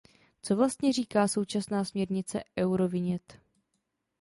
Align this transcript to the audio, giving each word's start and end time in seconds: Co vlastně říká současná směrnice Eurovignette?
Co 0.41 0.55
vlastně 0.55 0.93
říká 0.93 1.27
současná 1.27 1.83
směrnice 1.85 2.43
Eurovignette? 2.57 3.35